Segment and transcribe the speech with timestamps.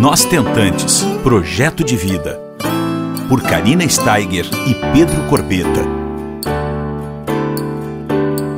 [0.00, 2.40] Nós Tentantes Projeto de Vida.
[3.28, 5.82] Por Karina Steiger e Pedro Corbeta.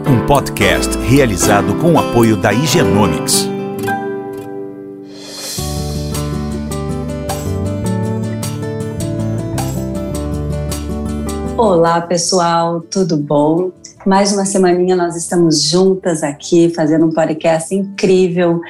[0.08, 3.48] Um podcast realizado com o apoio da Higienomics.
[11.56, 13.72] Olá, pessoal, tudo bom?
[14.06, 18.60] Mais uma semaninha nós estamos juntas aqui fazendo um podcast incrível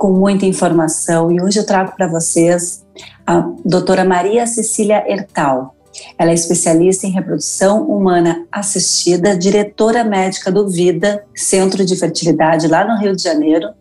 [0.00, 2.82] com muita informação e hoje eu trago para vocês
[3.26, 5.76] a doutora Maria Cecília Ertal.
[6.18, 12.82] Ela é especialista em reprodução humana assistida, diretora médica do Vida, Centro de Fertilidade lá
[12.82, 13.74] no Rio de Janeiro,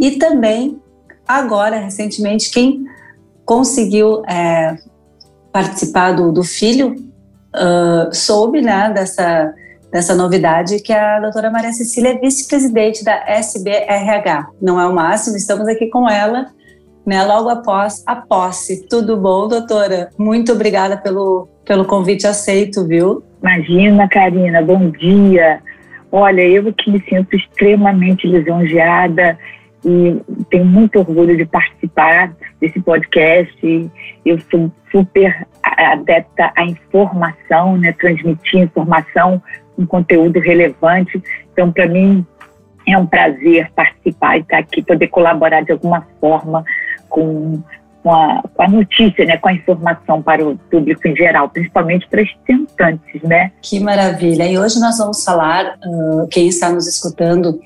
[0.00, 0.80] e também,
[1.26, 2.86] agora, recentemente, quem
[3.44, 4.74] conseguiu é,
[5.52, 6.96] participar do, do filho
[7.54, 9.52] uh, soube né, dessa
[9.90, 14.48] dessa novidade que a doutora Maria Cecília é vice-presidente da SBRH.
[14.60, 16.46] Não é o máximo, estamos aqui com ela,
[17.06, 18.86] né, logo após a posse.
[18.88, 20.10] Tudo bom, doutora?
[20.18, 23.22] Muito obrigada pelo, pelo convite aceito, viu?
[23.42, 25.60] Imagina, Karina, bom dia.
[26.12, 29.38] Olha, eu que me sinto extremamente lisonjeada
[29.84, 33.90] e tenho muito orgulho de participar desse podcast.
[34.24, 39.42] Eu sou super adepta à informação, né, transmitir informação
[39.78, 41.22] um conteúdo relevante.
[41.52, 42.26] Então, para mim,
[42.86, 46.64] é um prazer participar e estar aqui, poder colaborar de alguma forma
[47.08, 47.62] com,
[48.02, 52.08] com, a, com a notícia, né, com a informação para o público em geral, principalmente
[52.08, 53.22] para os tentantes.
[53.22, 53.52] Né?
[53.62, 54.46] Que maravilha!
[54.46, 57.60] E hoje nós vamos falar, uh, quem está nos escutando,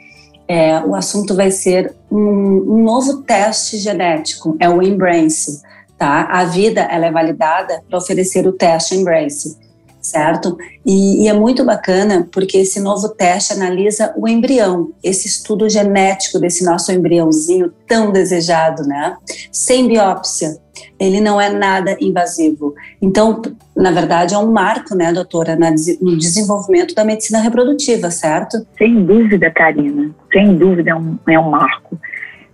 [0.49, 5.63] é, o assunto vai ser um, um, novo teste genético, é o Embrace.
[5.97, 6.25] Tá?
[6.25, 9.57] A vida ela é validada para oferecer o teste Embrace
[10.03, 10.59] certo?
[10.85, 16.41] E, e, é muito bacana porque esse novo teste analisa o embrião, esse estudo genético
[16.41, 19.17] desse nosso embriãozinho tão desejado, né?
[19.53, 20.59] Sem biópsia.
[20.99, 22.75] Ele não é nada invasivo.
[23.01, 23.41] Então,
[23.77, 25.57] na verdade, é um marco, né, doutora,
[26.01, 28.67] no desenvolvimento da medicina reprodutiva, certo?
[28.77, 30.11] Sem dúvida, Karina.
[30.33, 31.99] Sem dúvida é um, é um marco.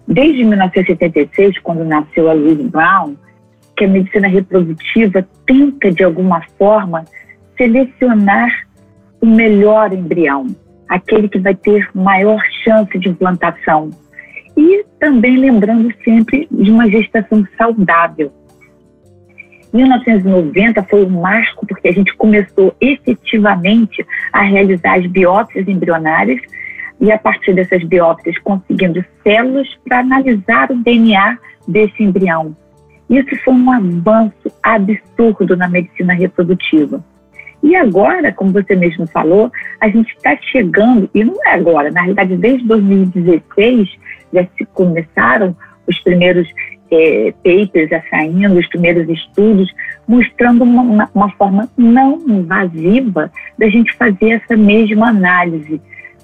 [0.07, 3.15] Desde 1976, quando nasceu a Louise Brown,
[3.77, 7.05] que a medicina reprodutiva tenta, de alguma forma,
[7.59, 8.67] selecionar
[9.21, 10.47] o melhor embrião,
[10.89, 13.91] aquele que vai ter maior chance de implantação.
[14.57, 18.33] E também lembrando sempre de uma gestação saudável.
[19.73, 26.41] 1990 foi um marco porque a gente começou efetivamente a realizar as biópsias embrionárias
[27.01, 32.57] e a partir dessas biópsias conseguindo células para analisar o DNA desse embrião.
[33.09, 37.03] Isso foi um avanço absurdo na medicina reprodutiva.
[37.63, 42.03] E agora, como você mesmo falou, a gente está chegando, e não é agora, na
[42.03, 43.89] realidade, desde 2016
[44.33, 46.49] já se começaram os primeiros
[46.91, 49.73] é, papers a saindo, os primeiros estudos,
[50.07, 55.81] mostrando uma, uma, forma não invasiva da gente fazer essa mesma análise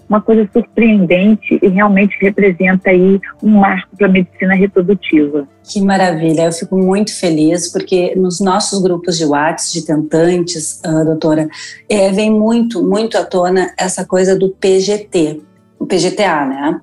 [0.09, 5.49] uma coisa surpreendente e realmente representa aí um marco para a medicina reprodutiva.
[5.63, 11.05] Que maravilha, eu fico muito feliz porque nos nossos grupos de WhatsApp de tentantes, uh,
[11.05, 11.49] doutora,
[11.89, 15.41] é, vem muito, muito à tona essa coisa do PGT,
[15.79, 16.81] o PGTA, né?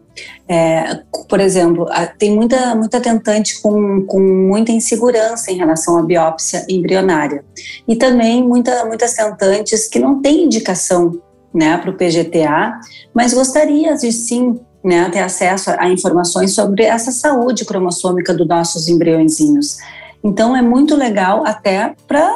[0.47, 0.99] É,
[1.29, 1.85] por exemplo,
[2.17, 7.43] tem muita, muita tentante com, com muita insegurança em relação à biópsia embrionária.
[7.87, 11.21] E também muita, muitas tentantes que não têm indicação
[11.53, 12.79] né, para o PGTA,
[13.13, 18.87] mas gostaria de sim né, ter acesso a, informações sobre essa saúde cromossômica dos nossos
[18.87, 19.77] embriõezinhos.
[20.23, 22.31] Então é muito legal até para,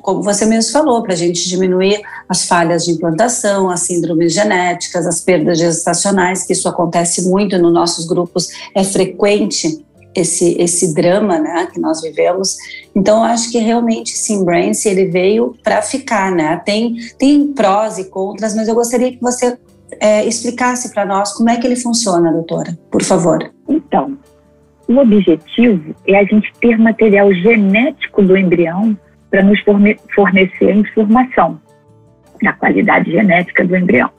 [0.00, 5.06] como você mesmo falou, para a gente diminuir as falhas de implantação, as síndromes genéticas,
[5.06, 11.38] as perdas gestacionais, que isso acontece muito nos nossos grupos, é frequente esse, esse drama
[11.38, 12.56] né, que nós vivemos.
[12.94, 16.60] Então, acho que realmente sim, Brains, ele veio para ficar, né?
[16.64, 19.58] Tem, tem prós e contras, mas eu gostaria que você
[20.00, 23.52] é, explicasse para nós como é que ele funciona, doutora, por favor.
[23.68, 24.16] Então,
[24.88, 28.96] o objetivo é a gente ter material genético do embrião
[29.30, 29.58] para nos
[30.14, 31.60] fornecer informação
[32.42, 34.10] da qualidade genética do embrião.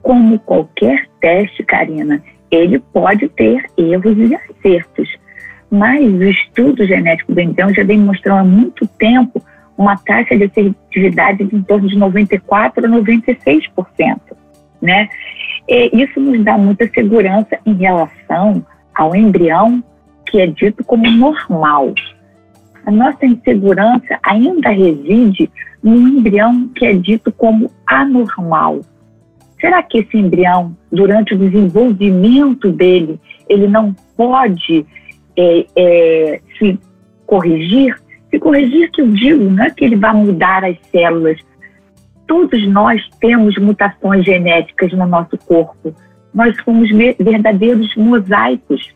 [0.00, 5.08] Como qualquer teste, Karina, ele pode ter erros e acertos.
[5.70, 9.42] Mas o estudo genético do embrião já demonstrou há muito tempo
[9.76, 14.18] uma taxa de assertividade de em torno de 94% a 96%.
[14.80, 15.08] Né?
[15.68, 19.82] E isso nos dá muita segurança em relação ao embrião
[20.26, 21.94] que é dito como normal.
[22.84, 25.50] A nossa insegurança ainda reside
[25.82, 28.80] no embrião que é dito como anormal.
[29.60, 34.86] Será que esse embrião, durante o desenvolvimento dele, ele não pode
[35.38, 36.78] é, é, se
[37.24, 37.94] corrigir,
[38.28, 41.38] se corrigir que eu digo, não é que ele vai mudar as células.
[42.26, 45.94] Todos nós temos mutações genéticas no nosso corpo.
[46.34, 48.94] Nós somos verdadeiros mosaicos.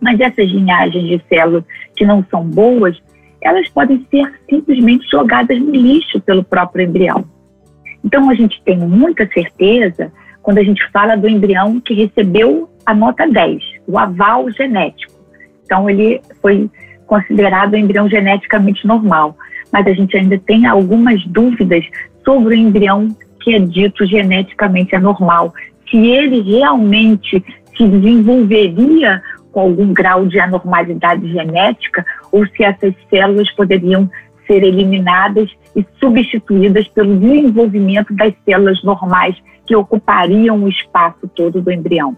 [0.00, 1.64] Mas essas linhagens de células
[1.96, 3.00] que não são boas,
[3.40, 7.24] elas podem ser simplesmente jogadas no lixo pelo próprio embrião.
[8.04, 10.12] Então a gente tem muita certeza
[10.42, 15.13] quando a gente fala do embrião que recebeu a nota 10, o aval genético.
[15.64, 16.70] Então, ele foi
[17.06, 19.36] considerado um embrião geneticamente normal.
[19.72, 21.84] Mas a gente ainda tem algumas dúvidas
[22.24, 23.08] sobre o embrião
[23.40, 25.52] que é dito geneticamente anormal.
[25.90, 27.44] Se ele realmente
[27.76, 29.22] se desenvolveria
[29.52, 34.10] com algum grau de anormalidade genética ou se essas células poderiam
[34.46, 41.70] ser eliminadas e substituídas pelo desenvolvimento das células normais que ocupariam o espaço todo do
[41.70, 42.16] embrião.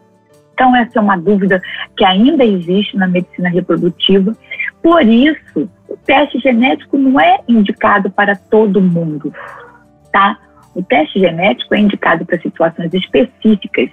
[0.57, 1.61] Então, essa é uma dúvida
[1.95, 4.35] que ainda existe na medicina reprodutiva.
[4.83, 9.31] Por isso, o teste genético não é indicado para todo mundo,
[10.11, 10.39] tá?
[10.75, 13.91] O teste genético é indicado para situações específicas.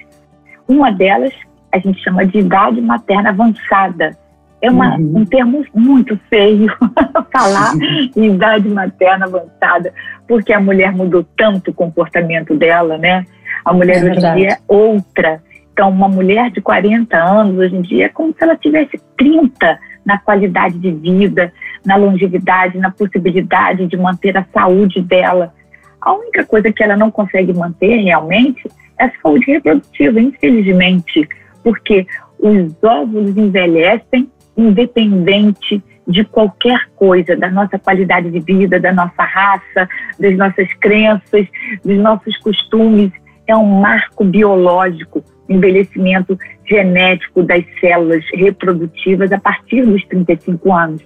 [0.65, 1.33] Uma delas
[1.69, 4.17] a gente chama de idade materna avançada.
[4.61, 5.17] É uma, uhum.
[5.17, 6.73] um termo muito feio
[7.33, 7.73] falar
[8.15, 9.93] em idade materna avançada,
[10.25, 13.25] porque a mulher mudou tanto o comportamento dela, né?
[13.65, 15.41] A mulher é hoje em dia é outra.
[15.73, 19.79] Então, uma mulher de 40 anos hoje em dia é como se ela tivesse 30
[20.05, 21.51] na qualidade de vida,
[21.83, 25.51] na longevidade, na possibilidade de manter a saúde dela.
[25.99, 31.27] A única coisa que ela não consegue manter realmente é a saúde reprodutiva, infelizmente,
[31.63, 32.05] porque
[32.37, 39.89] os óvulos envelhecem independente de qualquer coisa, da nossa qualidade de vida, da nossa raça,
[40.19, 41.47] das nossas crenças,
[41.83, 43.11] dos nossos costumes.
[43.47, 51.01] É um marco biológico envelhecimento genético das células reprodutivas a partir dos 35 anos.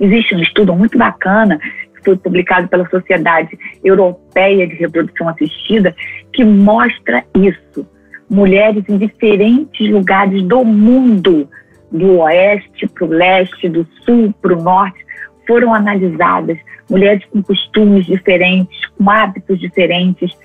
[0.00, 5.94] Existe um estudo muito bacana que foi publicado pela Sociedade Europeia de Reprodução Assistida
[6.32, 7.86] que mostra isso.
[8.28, 11.48] Mulheres em diferentes lugares do mundo,
[11.90, 15.04] do oeste para o leste, do sul para o norte,
[15.46, 16.58] foram analisadas.
[16.90, 20.36] Mulheres com costumes diferentes, com hábitos diferentes,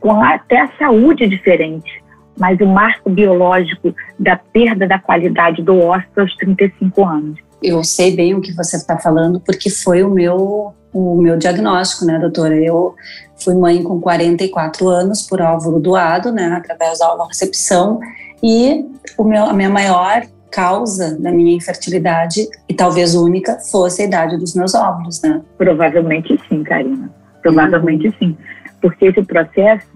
[0.00, 2.05] com até a saúde diferente
[2.38, 7.38] mas o marco biológico da perda da qualidade do ósseo aos 35 anos.
[7.62, 12.04] Eu sei bem o que você está falando, porque foi o meu, o meu diagnóstico,
[12.04, 12.54] né, doutora?
[12.54, 12.94] Eu
[13.42, 17.98] fui mãe com 44 anos por óvulo doado, né, através da recepção,
[18.42, 18.84] e
[19.16, 24.36] o meu, a minha maior causa da minha infertilidade, e talvez única, fosse a idade
[24.36, 25.42] dos meus óvulos, né?
[25.58, 27.10] Provavelmente sim, Karina.
[27.42, 28.14] Provavelmente uhum.
[28.18, 28.38] sim.
[28.80, 29.86] Porque esse processo,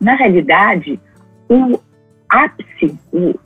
[0.00, 1.00] na realidade,
[1.48, 1.78] o,
[2.30, 2.96] ápice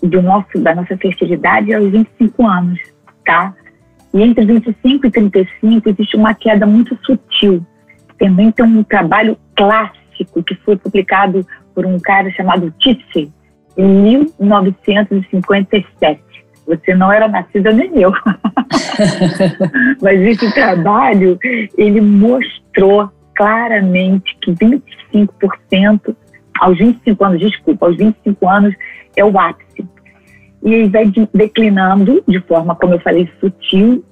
[0.03, 2.79] do nosso, da nossa fertilidade é aos 25 anos,
[3.25, 3.55] tá?
[4.13, 7.67] E entre 25 e 35 existe uma queda muito sutil.
[8.19, 11.45] Também tem um trabalho clássico que foi publicado
[11.75, 13.33] por um cara chamado Tipsy
[13.77, 16.23] em 1957.
[16.67, 18.13] Você não era nascida nem eu.
[20.01, 21.39] Mas esse trabalho,
[21.77, 26.17] ele mostrou claramente que 25%
[26.61, 28.75] aos 25 anos, desculpa, aos 25 anos
[29.17, 29.87] é o ápice.
[30.63, 34.05] E aí vai declinando de forma, como eu falei, sutil.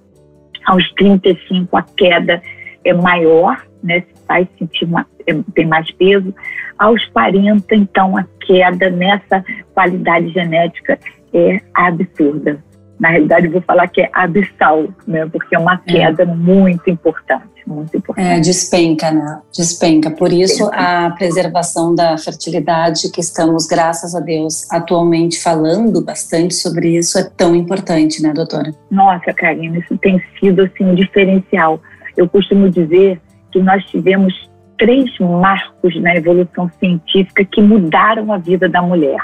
[0.66, 2.42] Aos 35 a queda
[2.84, 4.04] é maior, né?
[4.28, 6.34] Faz sentir uma, é, tem mais peso.
[6.78, 9.44] Aos 40, então, a queda nessa
[9.75, 10.99] qualidade genética
[11.32, 12.62] é absurda.
[13.00, 15.26] Na realidade, eu vou falar que é abissal, né?
[15.26, 15.92] Porque é uma é.
[15.92, 16.26] queda é.
[16.26, 18.26] muito importante muito importante.
[18.26, 19.40] É, despenca, né?
[19.52, 20.11] Despenca.
[20.11, 26.97] Por isso, a preservação da fertilidade, que estamos, graças a Deus, atualmente falando bastante sobre
[26.97, 28.75] isso, é tão importante, né, doutora?
[28.90, 31.81] Nossa, Karina, isso tem sido, assim, um diferencial.
[32.16, 38.69] Eu costumo dizer que nós tivemos três marcos na evolução científica que mudaram a vida
[38.69, 39.21] da mulher.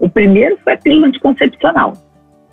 [0.00, 1.92] O primeiro foi a pílula anticoncepcional,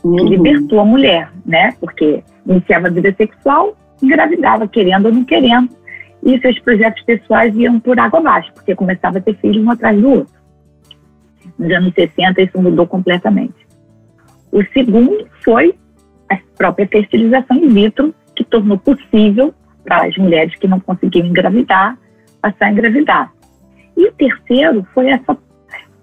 [0.01, 0.27] que uhum.
[0.27, 1.73] libertou a mulher, né?
[1.79, 5.69] Porque iniciava a vida sexual, engravidava, querendo ou não querendo,
[6.23, 9.99] e seus projetos pessoais iam por água abaixo, porque começava a ter filhos um atrás
[9.99, 10.33] do outro.
[11.57, 13.55] Nos anos 60, isso mudou completamente.
[14.51, 15.75] O segundo foi
[16.29, 21.97] a própria fertilização in vitro, que tornou possível para as mulheres que não conseguiam engravidar,
[22.41, 23.31] passar a engravidar.
[23.95, 25.37] E o terceiro foi essa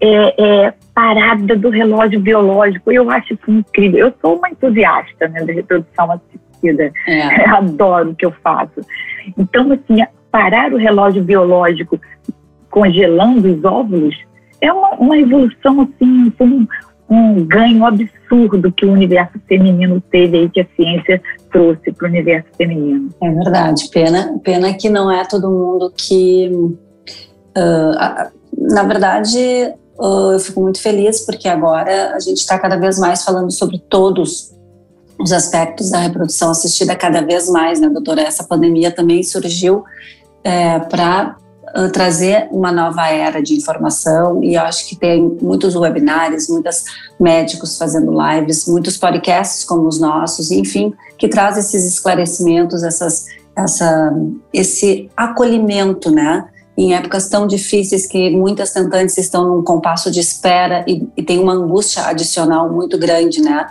[0.01, 2.91] é, é, parada do relógio biológico.
[2.91, 4.09] Eu acho isso incrível.
[4.09, 6.11] Eu sou uma entusiasta né, da reprodução
[6.65, 6.93] parecida.
[7.07, 7.49] É.
[7.51, 8.81] Adoro o que eu faço.
[9.37, 12.01] Então, assim, parar o relógio biológico
[12.71, 14.17] congelando os óvulos
[14.61, 16.67] é uma, uma evolução, assim, um,
[17.09, 22.11] um ganho absurdo que o universo feminino teve aí, que a ciência trouxe para o
[22.11, 23.11] universo feminino.
[23.23, 23.89] É verdade.
[23.91, 26.51] Pena, pena que não é todo mundo que.
[27.57, 29.39] Uh, na verdade,
[29.99, 33.79] uh, eu fico muito feliz porque agora a gente está cada vez mais falando sobre
[33.79, 34.54] todos
[35.19, 38.23] os aspectos da reprodução assistida cada vez mais, né, doutora?
[38.23, 39.85] Essa pandemia também surgiu
[40.43, 41.37] é, para
[41.93, 46.85] trazer uma nova era de informação e eu acho que tem muitos webinários, muitos
[47.19, 54.15] médicos fazendo lives, muitos podcasts como os nossos, enfim, que traz esses esclarecimentos, essas, essa,
[54.53, 56.47] esse acolhimento, né?
[56.77, 61.39] Em épocas tão difíceis que muitas tentantes estão num compasso de espera e, e tem
[61.39, 63.67] uma angústia adicional muito grande, né?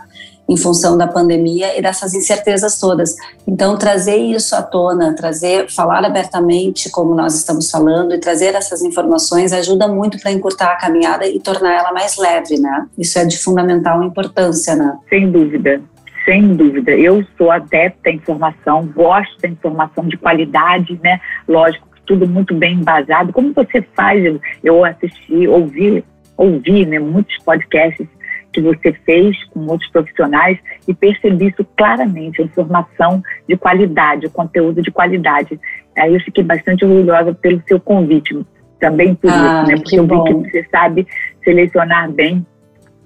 [0.48, 3.16] Em função da pandemia e dessas incertezas todas.
[3.48, 8.82] Então, trazer isso à tona, trazer, falar abertamente como nós estamos falando e trazer essas
[8.82, 12.88] informações ajuda muito para encurtar a caminhada e tornar ela mais leve, né?
[12.98, 14.98] Isso é de fundamental importância, né?
[15.10, 15.82] Sem dúvida.
[16.26, 21.20] Sem dúvida, eu sou adepta à informação, gosto da informação de qualidade, né?
[21.46, 23.34] Lógico, tudo muito bem embasado.
[23.34, 24.24] Como você faz?
[24.64, 26.04] Eu assisti, ouvi,
[26.38, 28.08] ouvi né, muitos podcasts
[28.53, 30.57] que você fez com outros profissionais
[30.88, 35.60] e percebi isso claramente, a informação de qualidade, o conteúdo de qualidade.
[35.98, 38.39] Aí eu fiquei bastante orgulhosa pelo seu convite,
[38.79, 39.77] também por ah, isso, né?
[39.77, 41.07] Porque eu vi que você sabe
[41.43, 42.45] selecionar bem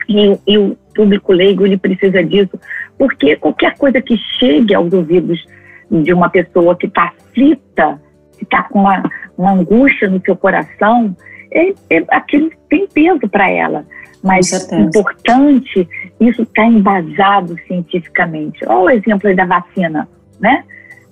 [0.07, 2.59] e, e, o público leigo ele precisa disso,
[2.97, 5.45] porque qualquer coisa que chegue aos ouvidos
[5.91, 8.01] de uma pessoa que está aflita,
[8.37, 9.03] que está com uma,
[9.37, 11.15] uma angústia no seu coração,
[11.57, 13.85] é, é, aquilo tem peso para ela
[14.23, 15.87] mas importante,
[16.19, 18.59] isso está embasado cientificamente.
[18.67, 20.07] Olha o exemplo aí da vacina,
[20.39, 20.63] né?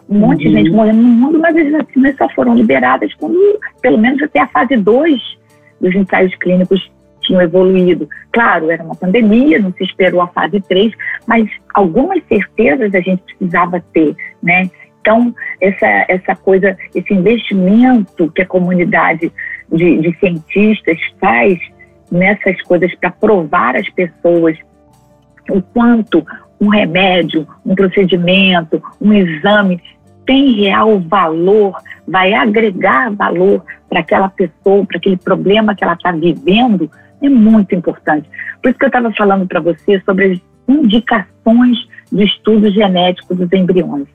[0.09, 0.53] Um monte de uhum.
[0.53, 3.37] gente morrendo no mundo, mas as vacinas só foram liberadas quando,
[3.81, 5.19] pelo menos até a fase 2
[5.81, 8.07] dos ensaios clínicos tinham evoluído.
[8.31, 10.93] Claro, era uma pandemia, não se esperou a fase 3,
[11.25, 14.69] mas algumas certezas a gente precisava ter, né?
[15.05, 19.31] Então, essa, essa coisa, esse investimento que a comunidade
[19.71, 21.59] de, de cientistas faz
[22.11, 24.57] nessas coisas para provar às pessoas
[25.47, 26.25] o quanto
[26.59, 29.79] um remédio, um procedimento, um exame
[30.25, 31.75] tem real valor,
[32.07, 36.89] vai agregar valor para aquela pessoa, para aquele problema que ela está vivendo,
[37.21, 38.27] é muito importante.
[38.59, 41.77] Por isso que eu estava falando para você sobre as indicações
[42.11, 44.14] de estudos genéticos dos embriões.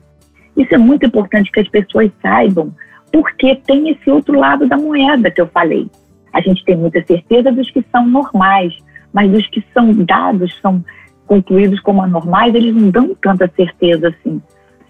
[0.61, 2.71] Isso é muito importante que as pessoas saibam,
[3.11, 5.89] porque tem esse outro lado da moeda que eu falei.
[6.31, 8.73] A gente tem muita certeza dos que são normais,
[9.11, 10.83] mas dos que são dados, são
[11.25, 14.39] concluídos como anormais, eles não dão tanta certeza assim.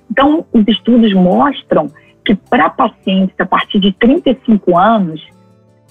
[0.09, 1.87] Então, os estudos mostram
[2.25, 5.25] que para pacientes a partir de 35 anos,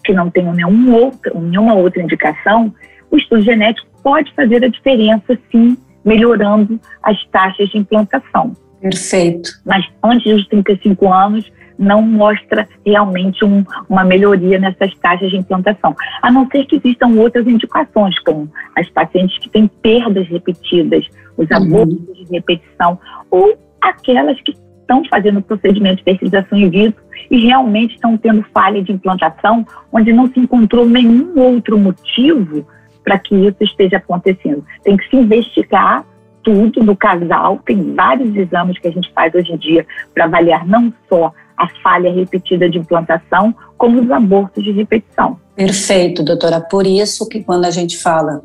[0.04, 2.72] que não tenham nenhum outro, nenhuma outra indicação,
[3.10, 8.54] o estudo genético pode fazer a diferença, sim, melhorando as taxas de implantação.
[8.80, 9.50] Perfeito.
[9.64, 15.96] Mas antes dos 35 anos, não mostra realmente um, uma melhoria nessas taxas de implantação.
[16.20, 21.06] A não ser que existam outras indicações, como as pacientes que têm perdas repetidas,
[21.38, 21.56] os uhum.
[21.56, 22.98] abortos de repetição,
[23.30, 24.54] ou aquelas que
[24.90, 30.12] estão fazendo procedimento de fertilização in vitro e realmente estão tendo falha de implantação, onde
[30.12, 32.66] não se encontrou nenhum outro motivo
[33.02, 34.64] para que isso esteja acontecendo.
[34.84, 36.04] Tem que se investigar
[36.42, 40.66] tudo do casal, tem vários exames que a gente faz hoje em dia para avaliar
[40.66, 45.38] não só a falha repetida de implantação, como os abortos de repetição.
[45.54, 46.60] Perfeito, doutora.
[46.60, 48.42] Por isso que quando a gente fala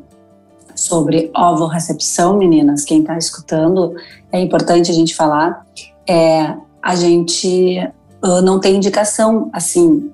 [0.74, 3.94] sobre ovo-recepção, meninas, quem está escutando,
[4.30, 5.64] é importante a gente falar,
[6.06, 7.78] é, a gente
[8.22, 10.12] uh, não tem indicação, assim,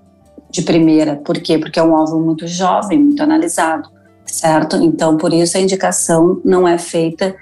[0.49, 1.17] de primeira.
[1.17, 1.59] Por quê?
[1.59, 3.89] Porque é um ovo muito jovem, muito analisado,
[4.25, 4.77] certo?
[4.77, 7.35] Então, por isso a indicação não é feita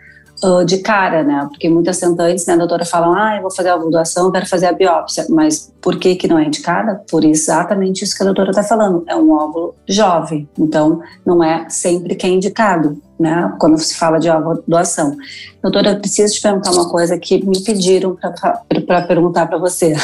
[0.45, 1.47] uh, de cara, né?
[1.49, 4.67] Porque muitas tentantes, né, a doutora, falam, ah, eu vou fazer a doação, quero fazer
[4.67, 5.27] a biópsia.
[5.29, 7.03] Mas por que que não é indicada?
[7.11, 9.05] Por exatamente isso que a doutora está falando.
[9.07, 13.53] É um óvulo jovem, então não é sempre que é indicado, né?
[13.59, 15.17] Quando se fala de óvulo doação.
[15.63, 18.17] Doutora, eu preciso te perguntar uma coisa que me pediram
[18.87, 19.95] para perguntar para você.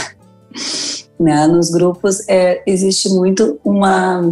[1.19, 1.47] né?
[1.47, 4.23] Nos grupos é, existe muito uma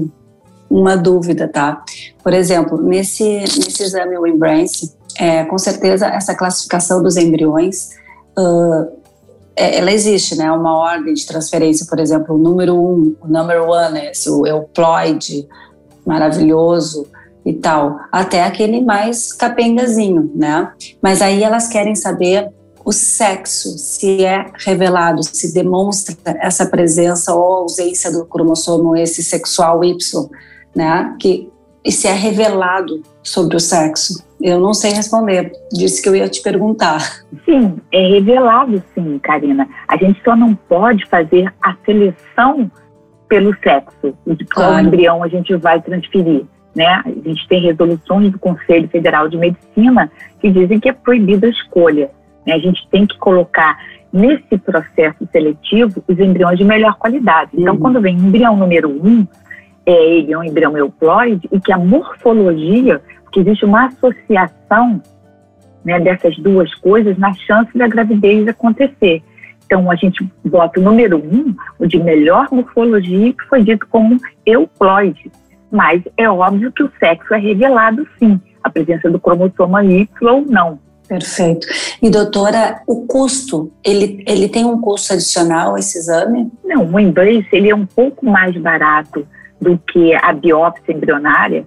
[0.74, 1.84] uma dúvida, tá?
[2.22, 7.90] Por exemplo, nesse, nesse exame o Embrace, é, com certeza essa classificação dos embriões
[8.38, 9.04] uh,
[9.56, 10.50] ela existe, né?
[10.50, 15.46] Uma ordem de transferência, por exemplo, o número um, o number one, esse, o euploide
[16.04, 17.06] maravilhoso
[17.46, 20.72] e tal, até aquele mais capengazinho, né?
[21.00, 22.50] Mas aí elas querem saber
[22.84, 29.84] o sexo, se é revelado, se demonstra essa presença ou ausência do cromossomo esse sexual
[29.84, 30.28] Y,
[30.74, 31.16] né?
[31.20, 31.50] Que
[31.84, 34.24] e se é revelado sobre o sexo?
[34.40, 35.52] Eu não sei responder.
[35.72, 37.00] Disse que eu ia te perguntar.
[37.44, 39.68] Sim, é revelado, sim, Karina.
[39.86, 42.70] A gente só não pode fazer a seleção
[43.28, 44.86] pelo sexo, de qual claro.
[44.86, 46.44] embrião a gente vai transferir.
[46.74, 46.86] Né?
[46.86, 50.10] A gente tem resoluções do Conselho Federal de Medicina
[50.40, 52.10] que dizem que é proibida a escolha.
[52.46, 52.54] Né?
[52.54, 53.78] A gente tem que colocar
[54.12, 57.50] nesse processo seletivo os embriões de melhor qualidade.
[57.54, 57.80] Então, uhum.
[57.80, 59.26] quando vem embrião número um,
[59.86, 65.02] é, ele é um embrião euploide e que a morfologia, que existe uma associação
[65.84, 69.22] né, dessas duas coisas na chance da gravidez acontecer.
[69.66, 74.18] Então, a gente bota o número um, o de melhor morfologia, que foi dito como
[74.46, 75.30] euploide.
[75.70, 80.42] Mas é óbvio que o sexo é revelado, sim, a presença do cromossoma Y ou
[80.42, 80.78] não.
[81.08, 81.66] Perfeito.
[82.00, 86.50] E doutora, o custo, ele, ele tem um custo adicional esse exame?
[86.64, 89.26] Não, o Embrace ele é um pouco mais barato
[89.60, 91.64] do que a biópsia embrionária,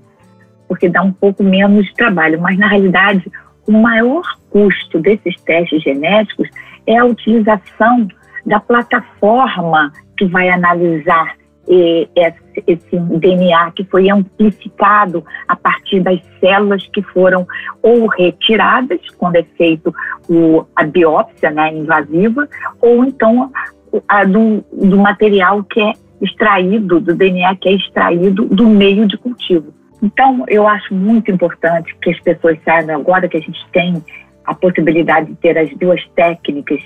[0.68, 3.32] porque dá um pouco menos de trabalho, mas na realidade
[3.68, 6.50] o maior custo desses testes genéticos
[6.86, 8.08] é a utilização
[8.46, 11.36] da plataforma que vai analisar
[11.68, 17.46] esse, DNA que foi amplificado a partir das células que foram
[17.82, 19.94] ou retiradas quando é feito
[20.76, 22.48] a biópsia né, invasiva,
[22.82, 23.52] ou então
[24.30, 29.74] do, do material que é extraído, do DNA que é extraído do meio de cultivo.
[30.02, 34.04] Então, eu acho muito importante que as pessoas saibam agora que a gente tem
[34.46, 36.82] a possibilidade de ter as duas técnicas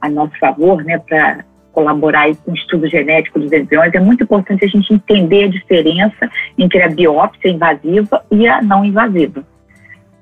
[0.00, 4.64] a nosso favor, né, para colaborar com o estudo genético dos embriões, é muito importante
[4.64, 9.44] a gente entender a diferença entre a biópsia invasiva e a não invasiva.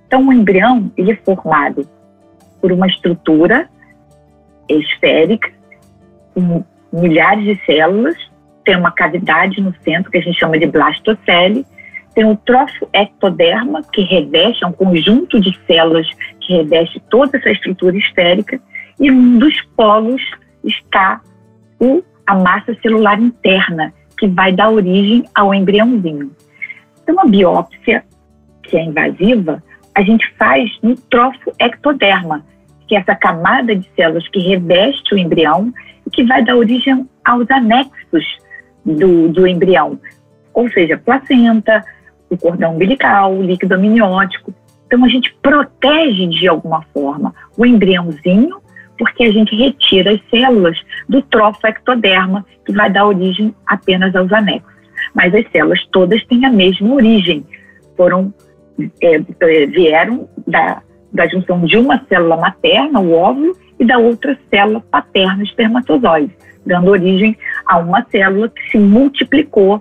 [0.06, 1.86] Então, o embrião ele é formado
[2.60, 3.68] por uma estrutura
[4.68, 5.50] esférica,
[6.34, 8.16] com milhares de células,
[8.64, 11.64] tem uma cavidade no centro que a gente chama de blastocele,
[12.14, 16.06] tem o trofo ectoderma, que reveste, é um conjunto de células
[16.40, 18.60] que reveste toda essa estrutura esférica,
[19.00, 20.22] e um dos polos
[20.62, 21.20] está
[21.80, 26.30] o, a massa celular interna, que vai dar origem ao embriãozinho.
[27.02, 28.04] Então, a biópsia,
[28.62, 29.62] que é invasiva,
[29.94, 32.44] a gente faz no trofo ectoderma,
[32.86, 35.72] que é essa camada de células que reveste o embrião
[36.06, 38.24] e que vai dar origem aos anexos
[38.84, 39.98] do, do embrião,
[40.52, 41.84] ou seja, placenta,
[42.28, 44.54] o cordão umbilical, o líquido amniótico.
[44.86, 48.62] Então, a gente protege de alguma forma o embriãozinho
[48.98, 54.72] porque a gente retira as células do trofectoderma, que vai dar origem apenas aos anexos.
[55.12, 57.44] Mas as células todas têm a mesma origem,
[57.96, 58.32] foram
[59.02, 64.38] é, é, vieram da, da junção de uma célula materna, o óvulo, e da outra
[64.48, 67.36] célula paterna, o espermatozoide, dando origem
[67.72, 69.80] a uma célula que se multiplicou,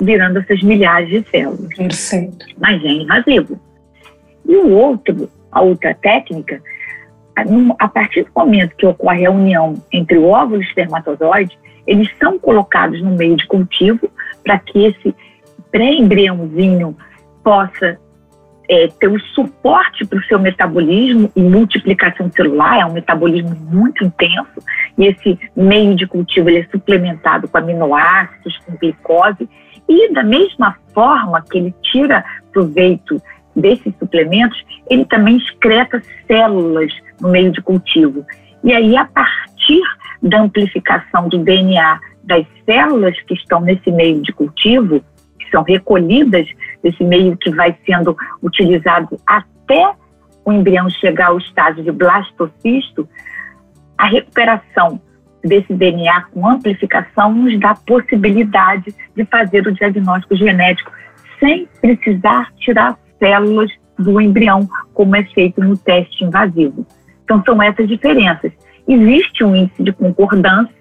[0.00, 1.68] virando essas milhares de células.
[1.76, 2.46] Perfeito.
[2.58, 3.60] Mas é invasivo.
[4.48, 6.62] E o outro, a outra técnica,
[7.78, 12.08] a partir do momento que ocorre a união entre o óvulo e o espermatozoide, eles
[12.18, 14.10] são colocados no meio de cultivo
[14.42, 15.14] para que esse
[15.70, 16.96] pré-embriãozinho
[17.44, 17.98] possa
[18.68, 24.04] é, ter o suporte para o seu metabolismo e multiplicação celular, é um metabolismo muito
[24.04, 24.62] intenso,
[24.98, 29.48] e esse meio de cultivo ele é suplementado com aminoácidos, com glicose,
[29.88, 33.22] e da mesma forma que ele tira proveito
[33.54, 38.24] desses suplementos, ele também excreta células no meio de cultivo.
[38.62, 39.82] E aí, a partir
[40.22, 45.02] da amplificação do DNA das células que estão nesse meio de cultivo,
[45.38, 46.46] que são recolhidas
[46.86, 49.92] desse meio que vai sendo utilizado até
[50.44, 53.08] o embrião chegar ao estágio de blastocisto,
[53.98, 55.00] a recuperação
[55.42, 60.92] desse DNA com amplificação nos dá a possibilidade de fazer o diagnóstico genético
[61.40, 66.86] sem precisar tirar células do embrião, como é feito no teste invasivo.
[67.24, 68.52] Então, são essas diferenças.
[68.86, 70.74] Existe um índice de concordância,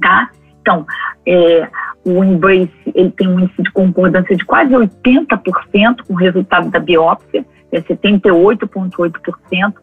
[0.00, 0.30] tá?
[0.60, 0.84] Então,
[1.24, 1.68] é,
[2.06, 6.78] o Embrace ele tem um índice de concordância de quase 80% com o resultado da
[6.78, 9.74] biópsia, é 78,8%.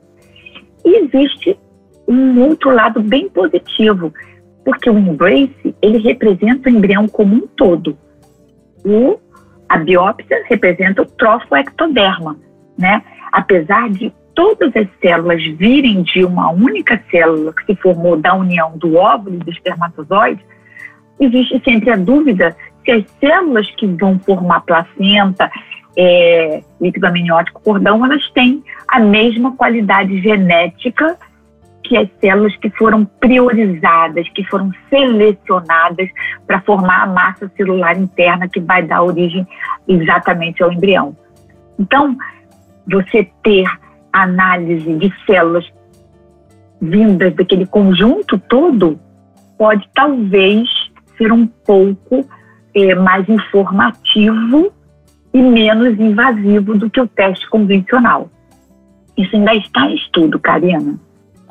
[0.86, 1.60] E existe
[2.08, 4.14] um outro lado bem positivo,
[4.64, 7.98] porque o Embrace ele representa o embrião como um todo.
[8.86, 9.20] O,
[9.68, 12.38] a biópsia representa o trofoectoderma,
[12.78, 13.04] né?
[13.34, 18.78] Apesar de todas as células virem de uma única célula que se formou da união
[18.78, 20.44] do óvulo e do espermatozoide,
[21.20, 25.50] existe sempre a dúvida se as células que vão formar placenta,
[25.96, 31.18] é, líquido amniótico, cordão, elas têm a mesma qualidade genética
[31.84, 36.10] que as células que foram priorizadas, que foram selecionadas
[36.48, 39.46] para formar a massa celular interna que vai dar origem
[39.88, 41.16] exatamente ao embrião.
[41.78, 42.18] Então,
[42.90, 43.66] você ter
[44.12, 45.66] análise de células
[46.82, 49.00] vindas daquele conjunto todo
[49.58, 50.68] pode talvez
[51.18, 52.26] ser um pouco
[52.76, 54.72] é, mais informativo
[55.34, 58.30] e menos invasivo do que o teste convencional.
[59.18, 61.00] Isso ainda está em estudo, Karina.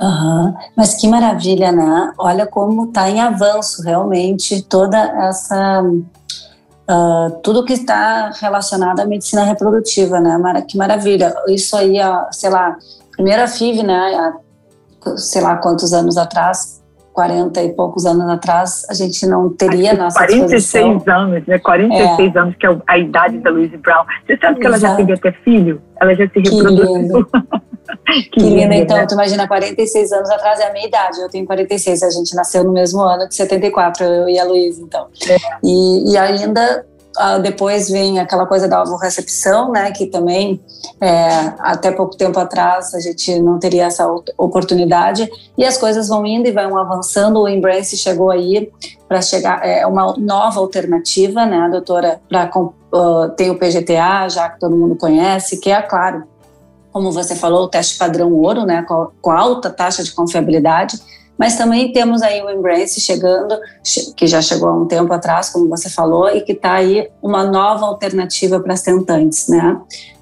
[0.00, 0.54] Uhum.
[0.76, 2.12] Mas que maravilha, né?
[2.18, 5.82] Olha como está em avanço realmente toda essa.
[5.82, 10.62] Uh, tudo que está relacionado à medicina reprodutiva, né?
[10.68, 11.32] Que maravilha.
[11.48, 11.98] Isso aí,
[12.32, 12.76] sei lá,
[13.12, 14.14] primeira FIV, né?
[14.16, 16.81] Há, sei lá quantos anos atrás,
[17.12, 21.14] 40 e poucos anos atrás, a gente não teria nossa 46 disposição.
[21.14, 21.58] anos, né?
[21.58, 22.38] 46 é.
[22.38, 24.04] anos, que é a idade da Louise Brown.
[24.26, 24.66] Você sabe que Exato.
[24.66, 25.82] ela já teve até filho?
[26.00, 27.26] Ela já se reproduziu.
[28.06, 29.06] que, que linda, então, né?
[29.06, 32.64] tu imagina, 46 anos atrás é a minha idade, eu tenho 46, a gente nasceu
[32.64, 35.06] no mesmo ano de 74, eu e a Luísa, então.
[35.28, 35.36] É.
[35.62, 36.84] E, e ainda
[37.42, 40.60] depois vem aquela coisa da recepção, né, que também
[41.00, 46.24] é, até pouco tempo atrás a gente não teria essa oportunidade e as coisas vão
[46.24, 47.40] indo e vão avançando.
[47.40, 48.70] O Embrace chegou aí
[49.08, 54.58] para chegar é uma nova alternativa, né, doutora, para uh, tem o PGTA, já que
[54.58, 56.24] todo mundo conhece, que é claro,
[56.92, 60.98] como você falou, o teste padrão ouro, né, com, com alta taxa de confiabilidade
[61.42, 63.58] mas também temos aí o Embrace chegando,
[64.16, 67.42] que já chegou há um tempo atrás, como você falou, e que está aí uma
[67.42, 69.76] nova alternativa para as tentantes, né?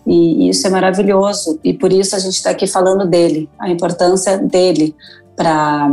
[0.06, 4.38] E isso é maravilhoso, e por isso a gente está aqui falando dele, a importância
[4.38, 4.96] dele
[5.36, 5.90] para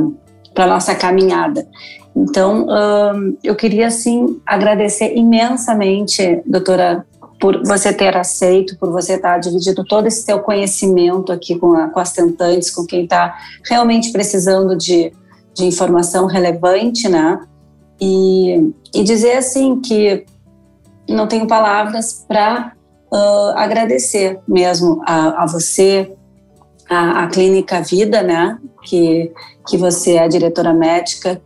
[0.55, 1.67] a nossa caminhada.
[2.15, 2.65] Então,
[3.43, 7.05] eu queria, assim, agradecer imensamente, doutora
[7.39, 11.89] por você ter aceito, por você estar dividindo todo esse seu conhecimento aqui com, a,
[11.89, 13.37] com as tentantes, com quem está
[13.69, 15.13] realmente precisando de,
[15.53, 17.39] de informação relevante, né?
[18.01, 20.25] E, e dizer assim que
[21.07, 22.73] não tenho palavras para
[23.11, 26.13] uh, agradecer mesmo a, a você,
[26.89, 28.57] a, a, Clínica Vida, né?
[28.83, 29.31] Que,
[29.67, 31.41] que você é diretora médica,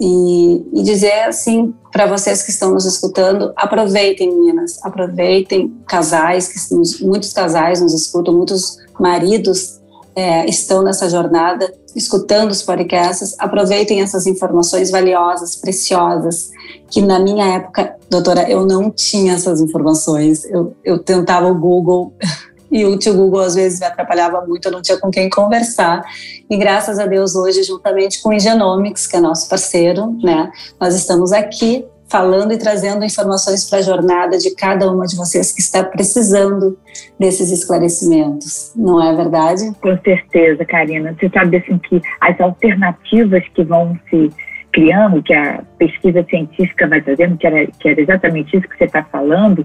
[0.00, 7.04] e, e dizer assim para vocês que estão nos escutando, aproveitem, meninas, aproveitem casais, que
[7.04, 9.80] muitos casais nos escutam, muitos maridos
[10.14, 16.50] é, estão nessa jornada, escutando os podcasts, aproveitem essas informações valiosas, preciosas,
[16.88, 20.44] que na minha época, doutora, eu não tinha essas informações.
[20.44, 22.14] Eu, eu tentava o Google
[22.70, 26.02] e o tio Google às vezes me atrapalhava muito, eu não tinha com quem conversar.
[26.48, 30.94] E graças a Deus hoje, juntamente com o Genomics, que é nosso parceiro, né, nós
[30.94, 35.60] estamos aqui falando e trazendo informações para a jornada de cada uma de vocês que
[35.60, 36.76] está precisando
[37.18, 38.72] desses esclarecimentos.
[38.74, 39.70] Não é verdade?
[39.80, 41.14] Com certeza, Karina.
[41.14, 44.28] Você sabe assim que as alternativas que vão se
[44.72, 48.84] criando, que a pesquisa científica vai trazendo, que era, que era exatamente isso que você
[48.84, 49.64] está falando,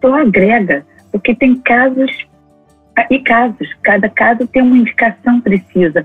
[0.00, 2.10] só agrega, porque tem casos
[3.10, 3.68] e casos.
[3.82, 6.04] Cada caso tem uma indicação precisa.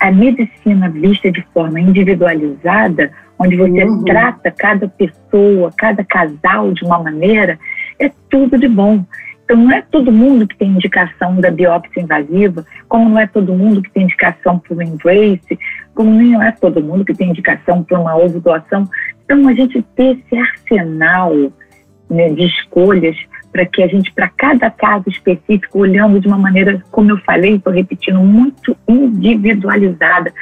[0.00, 4.04] A medicina vista de forma individualizada, onde você uhum.
[4.04, 7.58] trata cada pessoa, cada casal de uma maneira,
[7.98, 9.04] é tudo de bom.
[9.44, 13.52] Então, não é todo mundo que tem indicação da biópsia invasiva, como não é todo
[13.52, 15.58] mundo que tem indicação para o embrace,
[15.94, 18.88] como não é todo mundo que tem indicação para uma ovo doação.
[19.24, 21.34] Então, a gente ter esse arsenal
[22.08, 23.16] né, de escolhas
[23.52, 27.56] para que a gente, para cada caso específico, olhando de uma maneira, como eu falei,
[27.56, 30.32] estou repetindo, muito individualizada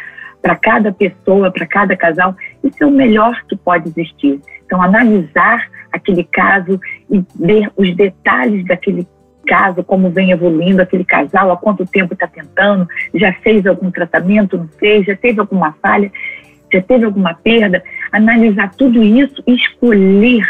[0.40, 4.40] para cada pessoa, para cada casal, isso é o melhor que pode existir.
[4.64, 9.06] Então, analisar aquele caso e ver os detalhes daquele
[9.46, 14.56] caso, como vem evoluindo aquele casal, há quanto tempo está tentando, já fez algum tratamento,
[14.56, 16.10] não fez, já teve alguma falha,
[16.72, 20.46] já teve alguma perda, analisar tudo isso e escolher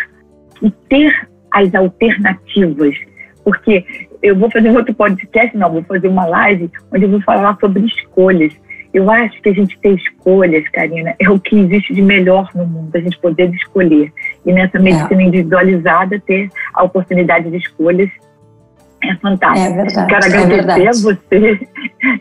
[0.62, 2.96] e ter as alternativas.
[3.44, 3.84] Porque
[4.22, 7.84] eu vou fazer outro podcast, não, vou fazer uma live onde eu vou falar sobre
[7.86, 8.52] escolhas.
[8.92, 12.66] Eu acho que a gente ter escolhas, Karina, é o que existe de melhor no
[12.66, 14.12] mundo, a gente poder escolher.
[14.44, 15.26] E nessa medicina é.
[15.26, 18.10] individualizada, ter a oportunidade de escolhas
[19.02, 19.66] é fantástico.
[19.66, 20.08] É verdade.
[20.08, 21.68] Quero é agradecer é a você.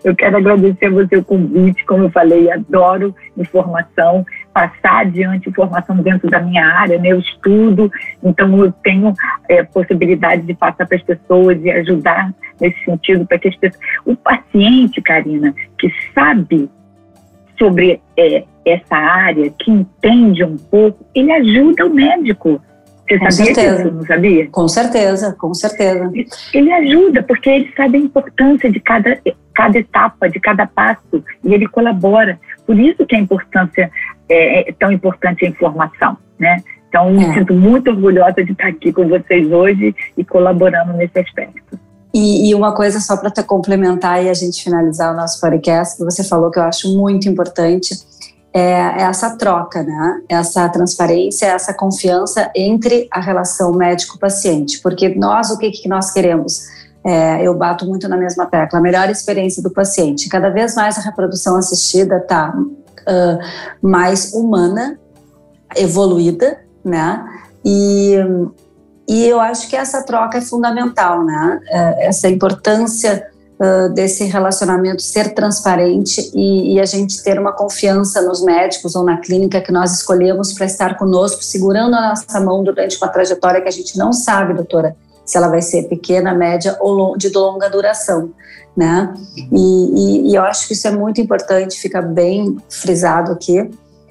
[0.04, 1.86] Eu quero agradecer a você o convite.
[1.86, 7.10] Como eu falei, adoro informação, passar adiante informação dentro da minha área, né?
[7.10, 7.92] Eu estudo,
[8.24, 9.14] então eu tenho
[9.48, 13.82] é, possibilidade de passar para as pessoas e ajudar nesse sentido para que as pessoas.
[14.06, 16.70] O paciente, Karina, que sabe
[17.58, 22.62] sobre é, essa área, que entende um pouco, ele ajuda o médico.
[23.08, 23.84] Você com sabia certeza.
[23.84, 24.48] disso, não sabia?
[24.50, 26.12] Com certeza, com certeza.
[26.54, 29.20] Ele ajuda, porque ele sabe a importância de cada,
[29.54, 32.40] cada etapa, de cada passo, e ele colabora.
[32.68, 33.92] Por isso que a importância
[34.30, 36.64] é, é tão importante a informação, né?
[36.88, 37.34] Então, me é.
[37.34, 41.80] sinto muito orgulhosa de estar aqui com vocês hoje e colaborando nesse aspecto.
[42.14, 46.04] E, e uma coisa só para complementar e a gente finalizar o nosso podcast, que
[46.04, 47.94] você falou que eu acho muito importante,
[48.52, 50.22] é, é essa troca, né?
[50.28, 54.82] Essa transparência, essa confiança entre a relação médico-paciente.
[54.82, 56.64] Porque nós, o que, que nós queremos?
[57.06, 60.28] É, eu bato muito na mesma tecla, a melhor experiência do paciente.
[60.28, 62.54] Cada vez mais a reprodução assistida está
[63.10, 63.40] uh,
[63.82, 65.00] mais humana,
[65.76, 67.26] evoluída, né?
[67.66, 68.16] E,
[69.08, 71.60] e eu acho que essa troca é fundamental, né?
[71.68, 73.28] É, essa importância
[73.60, 79.04] uh, desse relacionamento ser transparente e, e, a gente ter uma confiança nos médicos ou
[79.04, 83.62] na clínica que nós escolhemos para estar conosco, segurando a nossa mão durante uma trajetória
[83.62, 84.96] que a gente não sabe, doutora,
[85.30, 88.32] se ela vai ser pequena, média ou de longa duração,
[88.76, 89.14] né?
[89.36, 93.70] E, e, e eu acho que isso é muito importante, fica bem frisado aqui,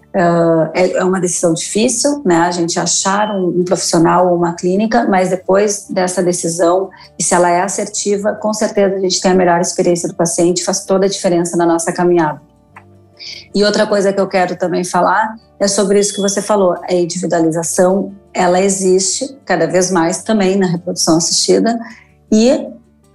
[0.08, 2.36] Uh, é, uma decisão difícil, né?
[2.36, 7.34] A gente achar um, um, profissional ou uma clínica, mas depois dessa decisão, e se
[7.34, 11.04] ela é assertiva, com certeza a gente tem a melhor experiência do paciente, faz toda
[11.04, 12.40] a diferença na nossa caminhada.
[13.54, 16.94] E outra coisa que eu quero também falar é sobre isso que você falou, a
[16.94, 21.78] individualização, ela existe cada vez mais também na reprodução assistida
[22.30, 22.68] e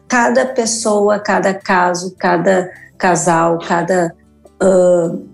[0.08, 4.14] cada pessoa, cada caso, cada casal, cada
[4.62, 5.28] uh,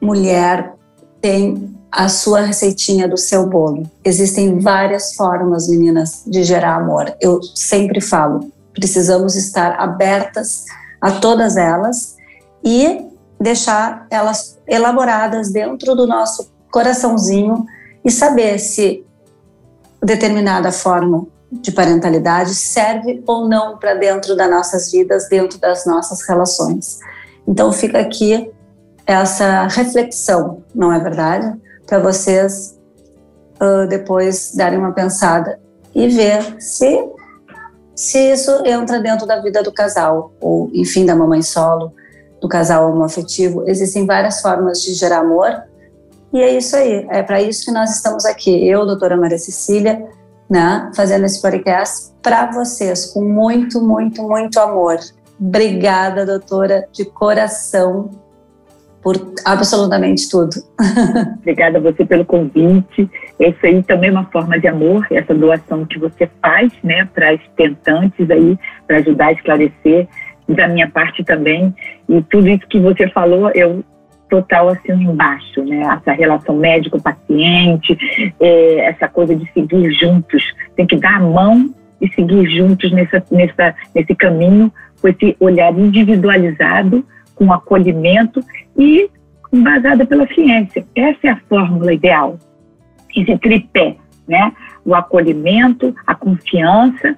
[0.00, 0.72] mulher
[1.20, 3.90] tem a sua receitinha do seu bolo.
[4.04, 7.14] Existem várias formas, meninas, de gerar amor.
[7.20, 10.64] Eu sempre falo, precisamos estar abertas
[11.00, 12.16] a todas elas
[12.62, 13.06] e
[13.40, 17.66] deixar elas elaboradas dentro do nosso coraçãozinho
[18.04, 19.04] e saber se
[20.02, 26.26] determinada forma de parentalidade serve ou não para dentro das nossas vidas, dentro das nossas
[26.28, 26.98] relações.
[27.46, 28.50] Então fica aqui
[29.06, 31.56] essa reflexão, não é verdade?
[31.86, 32.76] Para vocês
[33.60, 35.60] uh, depois darem uma pensada
[35.94, 37.08] e ver se,
[37.94, 41.92] se isso entra dentro da vida do casal, ou enfim, da mamãe solo,
[42.40, 43.64] do casal homoafetivo.
[43.66, 45.64] Existem várias formas de gerar amor
[46.32, 48.68] e é isso aí, é para isso que nós estamos aqui.
[48.68, 50.06] Eu, doutora Maria Cecília,
[50.50, 54.98] né, fazendo esse podcast para vocês, com muito, muito, muito amor.
[55.40, 58.10] Obrigada, doutora, de coração
[59.02, 60.56] por absolutamente tudo.
[61.40, 63.08] Obrigada a você pelo convite.
[63.38, 67.32] Isso aí também é uma forma de amor, essa doação que você faz, né, para
[67.32, 70.08] as tentantes aí, para ajudar a esclarecer,
[70.48, 71.74] da minha parte também.
[72.08, 73.84] E tudo isso que você falou, eu
[74.28, 75.82] total assim embaixo, né?
[75.82, 77.96] Essa relação médico-paciente,
[78.40, 80.42] é, essa coisa de seguir juntos,
[80.74, 85.72] tem que dar a mão e seguir juntos nessa, nessa, nesse caminho com esse olhar
[85.78, 87.04] individualizado
[87.34, 88.40] com acolhimento
[88.76, 89.08] e
[89.52, 90.84] embasada pela ciência.
[90.94, 92.38] Essa é a fórmula ideal.
[93.14, 94.52] Esse tripé, né?
[94.84, 97.16] O acolhimento, a confiança,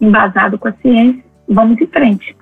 [0.00, 1.24] embasado com a ciência.
[1.48, 2.36] Vamos em frente.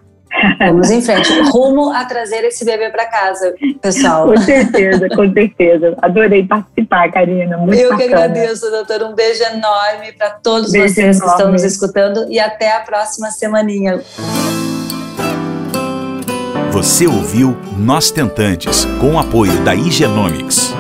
[0.58, 1.30] Vamos em frente.
[1.50, 4.26] Rumo a trazer esse bebê para casa, pessoal.
[4.26, 5.94] Com certeza, com certeza.
[6.00, 7.56] Adorei participar, Karina.
[7.58, 8.08] Muito Eu bacana.
[8.08, 9.06] que agradeço, doutora.
[9.06, 11.20] Um beijo enorme para todos beijo vocês enorme.
[11.20, 14.00] que estão nos escutando e até a próxima semaninha.
[16.70, 20.72] Você ouviu Nós Tentantes, com o apoio da Igenomics.